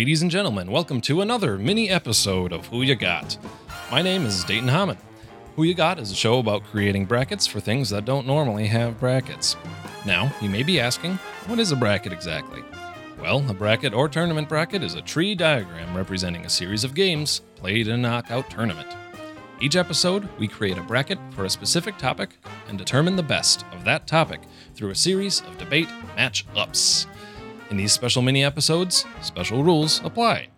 [0.00, 3.36] Ladies and gentlemen, welcome to another mini episode of Who You Got.
[3.90, 4.98] My name is Dayton Hammond.
[5.56, 8.98] Who You Got is a show about creating brackets for things that don't normally have
[8.98, 9.56] brackets.
[10.06, 11.16] Now, you may be asking,
[11.48, 12.62] what is a bracket exactly?
[13.20, 17.42] Well, a bracket or tournament bracket is a tree diagram representing a series of games
[17.56, 18.88] played in a knockout tournament.
[19.60, 22.38] Each episode, we create a bracket for a specific topic
[22.70, 24.40] and determine the best of that topic
[24.74, 27.06] through a series of debate match ups.
[27.70, 30.48] In these special mini episodes, special rules apply.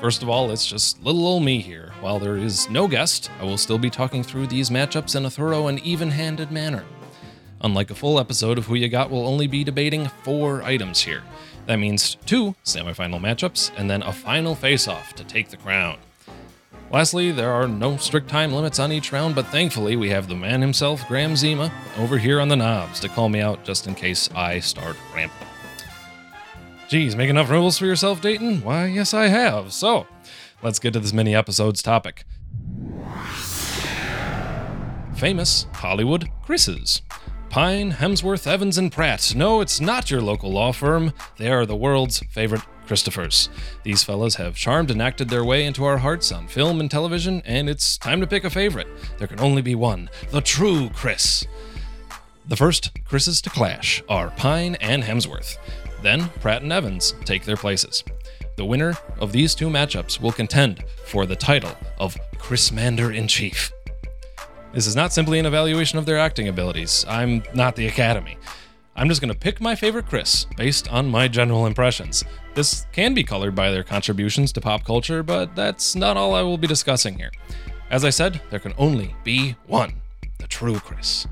[0.00, 1.92] First of all, it's just little old me here.
[2.00, 5.30] While there is no guest, I will still be talking through these matchups in a
[5.30, 6.84] thorough and even handed manner.
[7.60, 11.24] Unlike a full episode of Who You Got, we'll only be debating four items here.
[11.66, 15.98] That means two semifinal matchups and then a final face off to take the crown.
[16.92, 20.36] Lastly, there are no strict time limits on each round, but thankfully we have the
[20.36, 23.96] man himself, Graham Zima, over here on the knobs to call me out just in
[23.96, 25.47] case I start ramping.
[26.88, 28.62] Geez, make enough rules for yourself, Dayton?
[28.62, 29.74] Why, yes, I have.
[29.74, 30.06] So,
[30.62, 32.24] let's get to this mini episode's topic.
[35.14, 37.02] Famous Hollywood Chris's.
[37.50, 39.34] Pine, Hemsworth, Evans, and Pratt.
[39.36, 41.12] No, it's not your local law firm.
[41.36, 43.50] They are the world's favorite Christophers.
[43.82, 47.42] These fellas have charmed and acted their way into our hearts on film and television,
[47.44, 48.88] and it's time to pick a favorite.
[49.18, 51.44] There can only be one the true Chris.
[52.46, 55.58] The first Chris's to clash are Pine and Hemsworth.
[56.02, 58.04] Then Pratt and Evans take their places.
[58.56, 63.72] The winner of these two matchups will contend for the title of Chrismander in Chief.
[64.72, 67.04] This is not simply an evaluation of their acting abilities.
[67.08, 68.36] I'm not the Academy.
[68.96, 72.24] I'm just going to pick my favorite Chris based on my general impressions.
[72.54, 76.42] This can be colored by their contributions to pop culture, but that's not all I
[76.42, 77.30] will be discussing here.
[77.90, 79.94] As I said, there can only be one
[80.38, 81.26] the true Chris.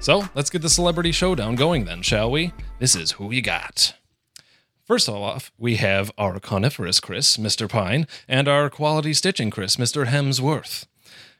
[0.00, 2.52] So let's get the celebrity showdown going then, shall we?
[2.78, 3.97] This is who you got.
[4.88, 7.68] First off, we have our coniferous Chris, Mr.
[7.68, 10.06] Pine, and our quality stitching Chris, Mr.
[10.06, 10.86] Hemsworth.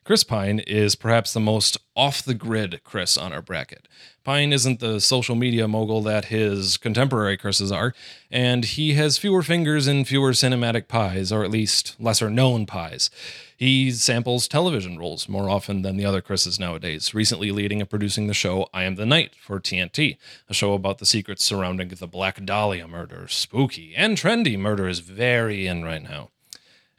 [0.09, 3.87] Chris Pine is perhaps the most off the grid Chris on our bracket.
[4.25, 7.93] Pine isn't the social media mogul that his contemporary Chris's are,
[8.31, 13.11] and he has fewer fingers in fewer cinematic pies, or at least lesser known pies.
[13.55, 18.29] He samples television roles more often than the other Chris's nowadays, recently leading and producing
[18.29, 20.17] the show I Am the Night for TNT,
[20.49, 23.29] a show about the secrets surrounding the Black Dahlia murder.
[23.29, 26.31] Spooky and trendy murder is very in right now.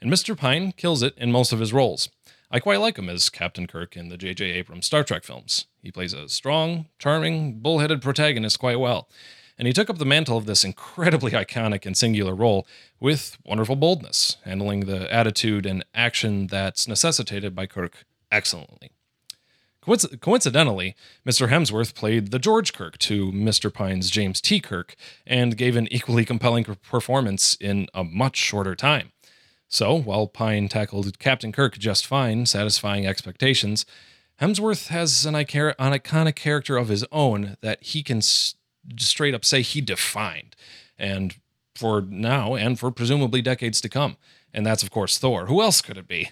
[0.00, 0.36] And Mr.
[0.36, 2.08] Pine kills it in most of his roles.
[2.52, 4.44] I quite like him as Captain Kirk in the J.J.
[4.44, 5.66] Abrams Star Trek films.
[5.82, 9.08] He plays a strong, charming, bullheaded protagonist quite well.
[9.56, 12.66] And he took up the mantle of this incredibly iconic and singular role
[12.98, 18.90] with wonderful boldness, handling the attitude and action that's necessitated by Kirk excellently.
[20.20, 20.94] Coincidentally,
[21.26, 21.48] Mr.
[21.48, 23.72] Hemsworth played the George Kirk to Mr.
[23.72, 24.60] Pine's James T.
[24.60, 24.94] Kirk
[25.26, 29.12] and gave an equally compelling performance in a much shorter time.
[29.72, 33.86] So, while Pine tackled Captain Kirk just fine, satisfying expectations,
[34.40, 39.80] Hemsworth has an iconic character of his own that he can straight up say he
[39.80, 40.56] defined,
[40.98, 41.36] and
[41.76, 44.16] for now and for presumably decades to come.
[44.52, 45.46] And that's, of course, Thor.
[45.46, 46.30] Who else could it be?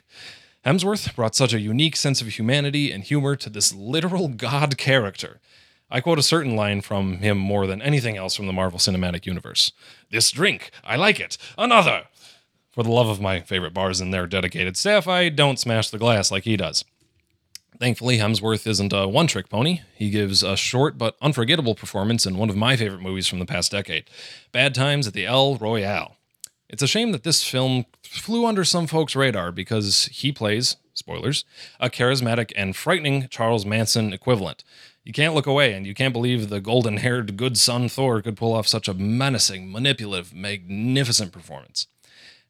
[0.66, 5.38] Hemsworth brought such a unique sense of humanity and humor to this literal god character.
[5.88, 9.26] I quote a certain line from him more than anything else from the Marvel Cinematic
[9.26, 9.70] Universe.
[10.10, 11.38] This drink, I like it.
[11.56, 12.06] Another.
[12.72, 15.98] For the love of my favorite bars and their dedicated staff, I don't smash the
[15.98, 16.84] glass like he does.
[17.80, 19.80] Thankfully, Hemsworth isn't a one trick pony.
[19.94, 23.46] He gives a short but unforgettable performance in one of my favorite movies from the
[23.46, 24.10] past decade
[24.52, 26.16] Bad Times at the El Royale.
[26.68, 31.44] It's a shame that this film flew under some folks' radar because he plays, spoilers,
[31.80, 34.64] a charismatic and frightening Charles Manson equivalent.
[35.04, 38.36] You can't look away, and you can't believe the golden haired good son Thor could
[38.36, 41.86] pull off such a menacing, manipulative, magnificent performance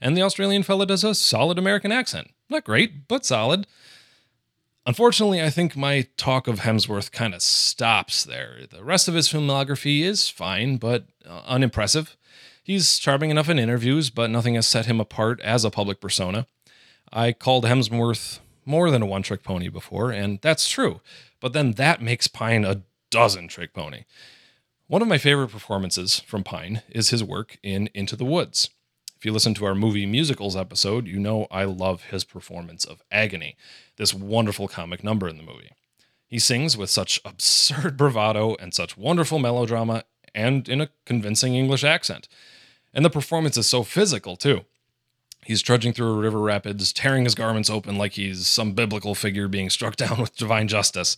[0.00, 2.30] and the Australian fella does a solid American accent.
[2.48, 3.66] Not great, but solid.
[4.86, 8.60] Unfortunately, I think my talk of Hemsworth kind of stops there.
[8.70, 12.16] The rest of his filmography is fine, but uh, unimpressive.
[12.62, 16.46] He's charming enough in interviews, but nothing has set him apart as a public persona.
[17.12, 21.00] I called Hemsworth more than a one trick pony before, and that's true,
[21.40, 24.04] but then that makes Pine a dozen trick pony.
[24.86, 28.70] One of my favorite performances from Pine is his work in Into the Woods.
[29.18, 33.02] If you listen to our movie musicals episode, you know I love his performance of
[33.10, 33.56] Agony,
[33.96, 35.72] this wonderful comic number in the movie.
[36.28, 40.04] He sings with such absurd bravado and such wonderful melodrama
[40.36, 42.28] and in a convincing English accent.
[42.94, 44.60] And the performance is so physical, too.
[45.44, 49.68] He's trudging through river rapids, tearing his garments open like he's some biblical figure being
[49.68, 51.16] struck down with divine justice.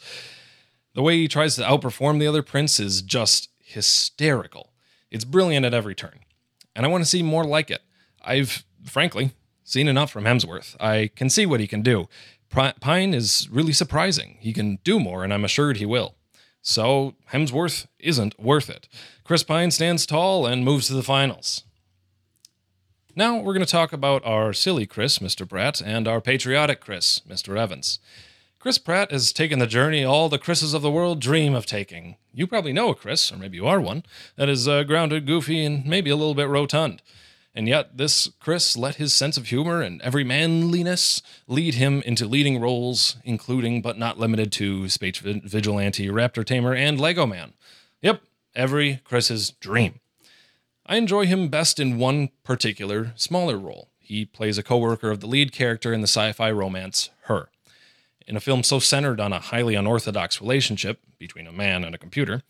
[0.95, 4.73] The way he tries to outperform the other prince is just hysterical.
[5.11, 6.21] It's brilliant at every turn.
[6.75, 7.83] And I want to see more like it.
[8.23, 9.33] I've, frankly,
[9.65, 10.77] seen enough from Hemsworth.
[10.81, 12.09] I can see what he can do.
[12.51, 14.37] Pine is really surprising.
[14.41, 16.17] He can do more, and I'm assured he will.
[16.63, 18.89] So Hemsworth isn't worth it.
[19.25, 21.63] Chris Pine stands tall and moves to the finals.
[23.15, 25.49] Now we're going to talk about our silly Chris, Mr.
[25.49, 27.59] Pratt, and our patriotic Chris, Mr.
[27.59, 27.99] Evans.
[28.59, 32.17] Chris Pratt has taken the journey all the Chris's of the world dream of taking.
[32.35, 34.05] You probably know a Chris, or maybe you are one,
[34.37, 37.01] that is uh, grounded, goofy, and maybe a little bit rotund.
[37.55, 42.27] And yet, this Chris let his sense of humor and every manliness lead him into
[42.27, 47.55] leading roles, including but not limited to Space Vigilante, Raptor Tamer, and Lego Man.
[48.03, 48.23] Yep,
[48.55, 50.01] every Chris's dream.
[50.87, 53.91] I enjoy him best in one particular, smaller role.
[53.99, 57.51] He plays a coworker of the lead character in the sci fi romance Her.
[58.27, 61.99] In a film so centered on a highly unorthodox relationship between a man and a
[61.99, 62.43] computer,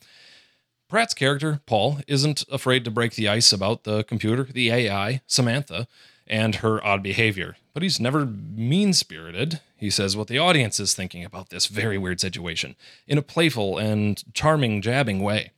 [0.91, 5.87] Pratt's character, Paul, isn't afraid to break the ice about the computer, the AI, Samantha,
[6.27, 7.55] and her odd behavior.
[7.73, 9.61] But he's never mean spirited.
[9.77, 12.75] He says what the audience is thinking about this very weird situation
[13.07, 15.53] in a playful and charming, jabbing way.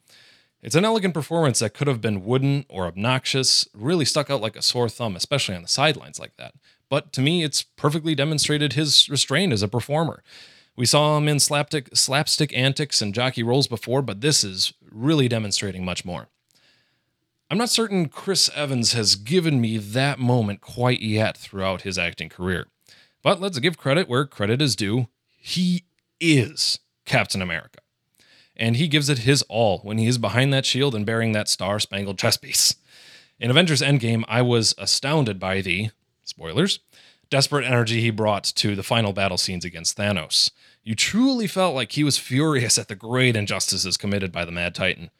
[0.62, 4.54] It's an elegant performance that could have been wooden or obnoxious, really stuck out like
[4.54, 6.52] a sore thumb, especially on the sidelines like that.
[6.90, 10.22] But to me, it's perfectly demonstrated his restraint as a performer.
[10.76, 15.28] We saw him in slapstick, slapstick antics and jockey roles before, but this is really
[15.28, 16.28] demonstrating much more.
[17.50, 22.30] I'm not certain Chris Evans has given me that moment quite yet throughout his acting
[22.30, 22.68] career.
[23.22, 25.08] But let's give credit where credit is due.
[25.38, 25.84] He
[26.20, 27.80] is Captain America.
[28.56, 31.48] And he gives it his all when he is behind that shield and bearing that
[31.48, 32.74] star spangled chest piece.
[33.38, 35.90] In Avengers Endgame, I was astounded by the,
[36.22, 36.80] spoilers,
[37.28, 40.50] desperate energy he brought to the final battle scenes against Thanos.
[40.84, 44.74] You truly felt like he was furious at the great injustices committed by the Mad
[44.74, 45.10] Titan.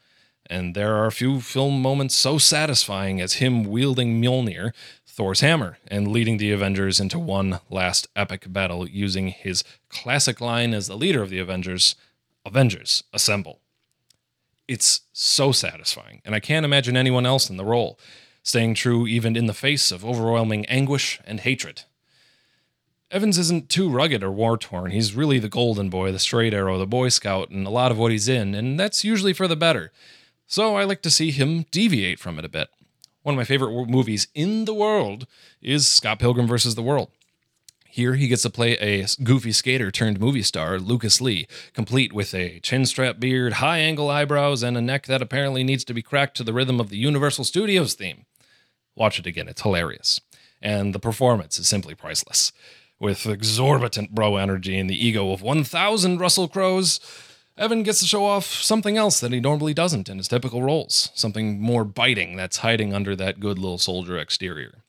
[0.46, 4.72] And there are few film moments so satisfying as him wielding Mjolnir,
[5.06, 10.74] Thor's hammer, and leading the Avengers into one last epic battle using his classic line
[10.74, 11.94] as the leader of the Avengers
[12.44, 13.60] Avengers, assemble.
[14.66, 18.00] It's so satisfying, and I can't imagine anyone else in the role,
[18.42, 21.82] staying true even in the face of overwhelming anguish and hatred.
[23.12, 24.90] Evans isn't too rugged or war torn.
[24.90, 27.98] He's really the golden boy, the straight arrow, the boy scout, and a lot of
[27.98, 29.92] what he's in, and that's usually for the better.
[30.46, 32.70] So I like to see him deviate from it a bit.
[33.22, 35.26] One of my favorite movies in the world
[35.60, 36.74] is Scott Pilgrim vs.
[36.74, 37.10] the World.
[37.84, 42.32] Here he gets to play a goofy skater turned movie star, Lucas Lee, complete with
[42.34, 46.00] a chin strap beard, high angle eyebrows, and a neck that apparently needs to be
[46.00, 48.24] cracked to the rhythm of the Universal Studios theme.
[48.96, 50.18] Watch it again, it's hilarious.
[50.62, 52.52] And the performance is simply priceless
[53.02, 57.00] with exorbitant bro energy and the ego of 1,000 Russell Crowes,
[57.58, 61.10] Evan gets to show off something else that he normally doesn't in his typical roles,
[61.12, 64.84] something more biting that's hiding under that good little soldier exterior.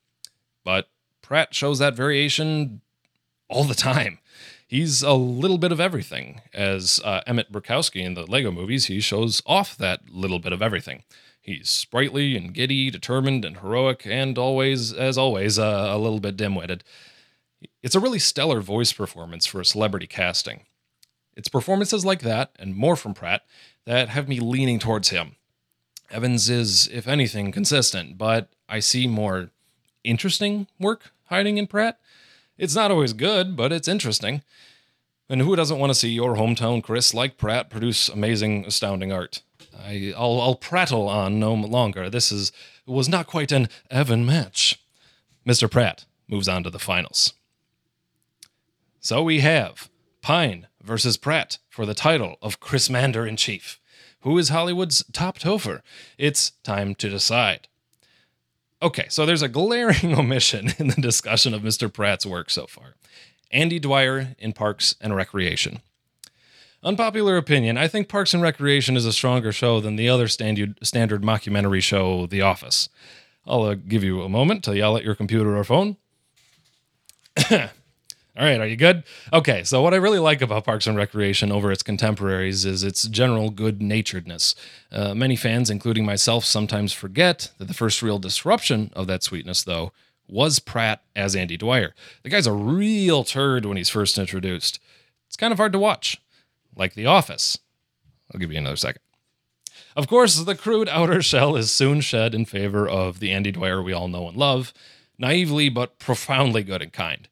[0.63, 0.89] But
[1.23, 2.81] Pratt shows that variation
[3.49, 4.19] all the time.
[4.67, 6.41] He's a little bit of everything.
[6.53, 10.61] As uh, Emmet Brickowski in the Lego movies, he shows off that little bit of
[10.61, 11.01] everything.
[11.41, 16.37] He's sprightly and giddy, determined and heroic, and always, as always, uh, a little bit
[16.37, 16.83] dim witted.
[17.83, 20.61] It's a really stellar voice performance for a celebrity casting.
[21.35, 23.43] It's performances like that, and more from Pratt,
[23.85, 25.35] that have me leaning towards him.
[26.09, 29.49] Evans is, if anything, consistent, but I see more
[30.03, 31.99] interesting work hiding in Pratt.
[32.57, 34.43] It's not always good, but it's interesting.
[35.27, 39.41] And who doesn't want to see your hometown Chris like Pratt produce amazing, astounding art?
[39.77, 42.09] I, will I'll prattle on no longer.
[42.09, 42.51] This is
[42.85, 44.79] was not quite an Evan match.
[45.47, 45.69] Mr.
[45.69, 47.33] Pratt moves on to the finals.
[49.03, 49.89] So we have
[50.21, 53.77] Pine versus Pratt for the title of Chris Mander in Chief.
[54.21, 55.81] Who is Hollywood's top topher?
[56.17, 57.67] It's time to decide.
[58.81, 61.91] Okay, so there's a glaring omission in the discussion of Mr.
[61.91, 62.95] Pratt's work so far.
[63.51, 65.81] Andy Dwyer in Parks and Recreation.
[66.81, 70.79] Unpopular opinion, I think Parks and Recreation is a stronger show than the other standard,
[70.81, 72.87] standard mockumentary show, The Office.
[73.45, 75.97] I'll uh, give you a moment to yell at your computer or phone.
[78.35, 79.03] All right, are you good?
[79.31, 83.03] Okay, so what I really like about Parks and Recreation over its contemporaries is its
[83.03, 84.55] general good naturedness.
[84.91, 89.61] Uh, many fans, including myself, sometimes forget that the first real disruption of that sweetness,
[89.63, 89.91] though,
[90.27, 91.93] was Pratt as Andy Dwyer.
[92.23, 94.79] The guy's a real turd when he's first introduced.
[95.27, 96.19] It's kind of hard to watch,
[96.75, 97.59] like The Office.
[98.33, 99.03] I'll give you another second.
[99.95, 103.83] Of course, the crude outer shell is soon shed in favor of the Andy Dwyer
[103.83, 104.73] we all know and love,
[105.19, 107.27] naively but profoundly good and kind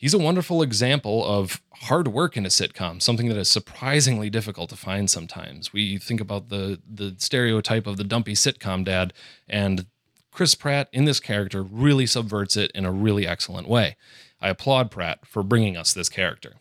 [0.00, 4.70] he's a wonderful example of hard work in a sitcom, something that is surprisingly difficult
[4.70, 5.72] to find sometimes.
[5.72, 9.12] We think about the the stereotype of the dumpy sitcom dad,
[9.48, 9.86] and
[10.32, 13.96] Chris Pratt in this character really subverts it in a really excellent way.
[14.40, 16.54] I applaud Pratt for bringing us this character.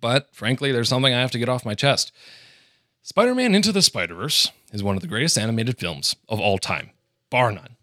[0.00, 2.12] But frankly, there's something I have to get off my chest.
[3.02, 6.58] Spider Man Into the Spider Verse is one of the greatest animated films of all
[6.58, 6.90] time,
[7.30, 7.76] bar none.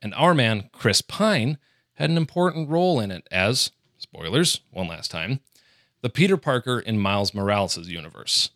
[0.00, 1.58] And our man, Chris Pine,
[1.94, 5.40] had an important role in it as, spoilers, one last time,
[6.00, 8.50] the Peter Parker in Miles Morales' universe.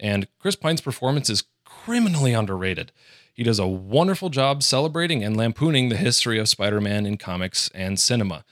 [0.00, 2.92] And Chris Pine's performance is criminally underrated.
[3.32, 7.70] He does a wonderful job celebrating and lampooning the history of Spider Man in comics
[7.74, 8.44] and cinema.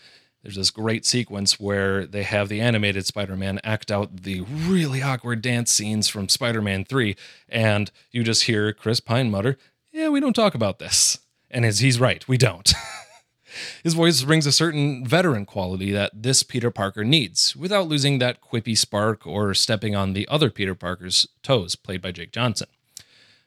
[0.43, 5.03] There's this great sequence where they have the animated Spider Man act out the really
[5.03, 7.15] awkward dance scenes from Spider Man 3,
[7.49, 9.59] and you just hear Chris Pine mutter,
[9.93, 11.19] Yeah, we don't talk about this.
[11.51, 12.73] And he's right, we don't.
[13.83, 18.41] His voice brings a certain veteran quality that this Peter Parker needs, without losing that
[18.41, 22.69] quippy spark or stepping on the other Peter Parker's toes, played by Jake Johnson.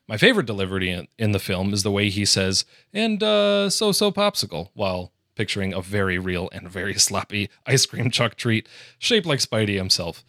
[0.08, 4.12] My favorite delivery in, the film is the way he says, and uh, so so
[4.12, 8.68] popsicle, while picturing a very real and very sloppy ice cream chuck treat
[9.00, 10.24] shaped like Spidey himself.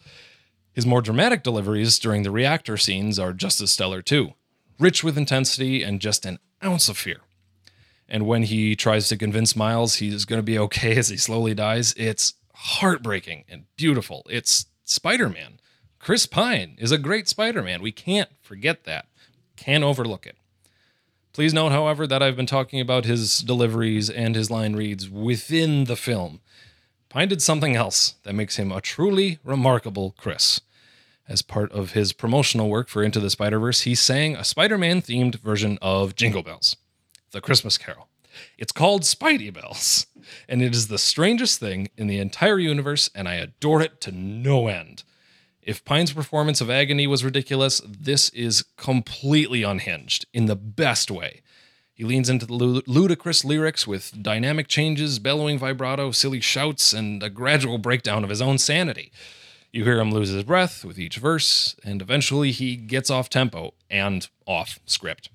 [0.73, 4.33] His more dramatic deliveries during the reactor scenes are just as stellar too,
[4.79, 7.21] rich with intensity and just an ounce of fear.
[8.07, 11.53] And when he tries to convince Miles he's going to be okay as he slowly
[11.53, 14.25] dies, it's heartbreaking and beautiful.
[14.29, 15.59] It's Spider Man.
[15.99, 17.81] Chris Pine is a great Spider Man.
[17.81, 19.07] We can't forget that,
[19.55, 20.37] can't overlook it.
[21.33, 25.83] Please note, however, that I've been talking about his deliveries and his line reads within
[25.83, 26.39] the film.
[27.09, 30.61] Pine did something else that makes him a truly remarkable Chris.
[31.27, 34.77] As part of his promotional work for Into the Spider Verse, he sang a Spider
[34.77, 36.77] Man themed version of Jingle Bells,
[37.35, 38.07] the Christmas Carol.
[38.57, 40.07] It's called Spidey Bells,
[40.49, 44.11] and it is the strangest thing in the entire universe, and I adore it to
[44.11, 45.03] no end.
[45.61, 51.41] If Pine's performance of Agony was ridiculous, this is completely unhinged in the best way.
[51.93, 57.29] He leans into the ludicrous lyrics with dynamic changes, bellowing vibrato, silly shouts, and a
[57.29, 59.11] gradual breakdown of his own sanity.
[59.73, 63.73] You hear him lose his breath with each verse, and eventually he gets off tempo
[63.89, 65.29] and off script.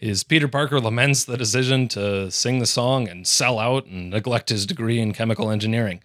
[0.00, 4.48] His Peter Parker laments the decision to sing the song and sell out and neglect
[4.48, 6.02] his degree in chemical engineering.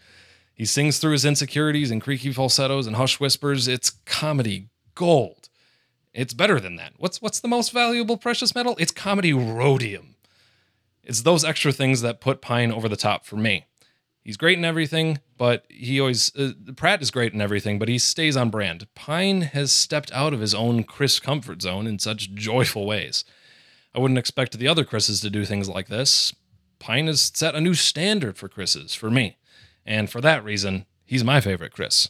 [0.53, 3.69] He sings through his insecurities and creaky falsettos and hush whispers.
[3.69, 5.47] It's comedy gold.
[6.13, 6.93] It's better than that.
[6.97, 8.75] What's what's the most valuable precious metal?
[8.79, 10.15] It's comedy rhodium.
[11.01, 13.65] It's those extra things that put Pine over the top for me.
[14.21, 17.97] He's great in everything, but he always uh, Pratt is great in everything, but he
[17.97, 18.87] stays on brand.
[18.93, 23.23] Pine has stepped out of his own Chris comfort zone in such joyful ways.
[23.95, 26.35] I wouldn't expect the other Chris's to do things like this.
[26.79, 29.37] Pine has set a new standard for Chris's for me.
[29.85, 32.09] And for that reason, he's my favorite Chris.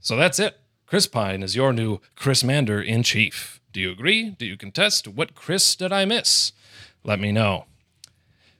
[0.00, 0.58] So that's it.
[0.84, 3.60] Chris Pine is your new Chris Mander in chief.
[3.72, 4.30] Do you agree?
[4.30, 5.06] Do you contest?
[5.06, 6.52] What Chris did I miss?
[7.04, 7.66] Let me know.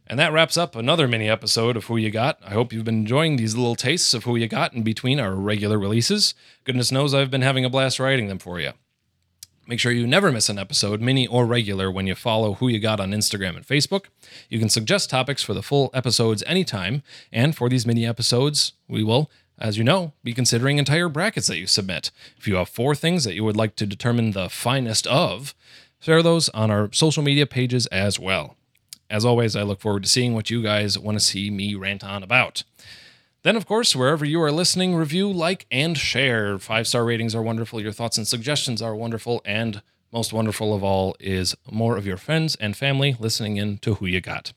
[0.06, 2.38] And that wraps up another mini episode of Who You Got.
[2.44, 5.34] I hope you've been enjoying these little tastes of Who You Got in between our
[5.34, 6.34] regular releases.
[6.64, 8.72] Goodness knows I've been having a blast writing them for you.
[9.64, 12.80] Make sure you never miss an episode, mini or regular, when you follow Who You
[12.80, 14.06] Got on Instagram and Facebook.
[14.48, 19.04] You can suggest topics for the full episodes anytime, and for these mini episodes, we
[19.04, 22.10] will, as you know, be considering entire brackets that you submit.
[22.36, 25.54] If you have four things that you would like to determine the finest of,
[26.00, 28.56] share those on our social media pages as well.
[29.08, 32.02] As always, I look forward to seeing what you guys want to see me rant
[32.02, 32.64] on about.
[33.42, 36.58] Then, of course, wherever you are listening, review, like, and share.
[36.58, 37.80] Five star ratings are wonderful.
[37.80, 39.42] Your thoughts and suggestions are wonderful.
[39.44, 39.82] And
[40.12, 44.06] most wonderful of all is more of your friends and family listening in to Who
[44.06, 44.52] You Got.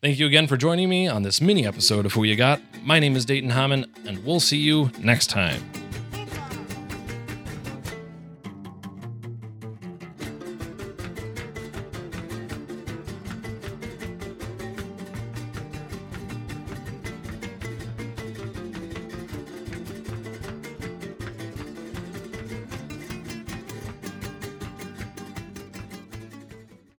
[0.00, 2.62] Thank you again for joining me on this mini episode of Who You Got.
[2.82, 5.79] My name is Dayton Hammond, and we'll see you next time.